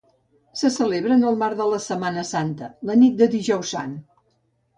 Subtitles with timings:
[0.61, 3.95] Se celebra en el marc de Setmana Santa, la nit del Dijous Sant.